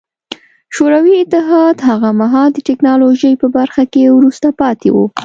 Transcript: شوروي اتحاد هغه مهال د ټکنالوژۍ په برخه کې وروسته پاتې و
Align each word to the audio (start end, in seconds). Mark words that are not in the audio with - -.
شوروي 0.75 1.13
اتحاد 1.23 1.77
هغه 1.89 2.09
مهال 2.21 2.49
د 2.53 2.57
ټکنالوژۍ 2.67 3.33
په 3.41 3.47
برخه 3.57 3.83
کې 3.93 4.13
وروسته 4.17 4.47
پاتې 4.61 4.89
و 4.93 4.97